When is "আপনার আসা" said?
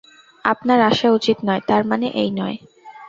0.45-1.07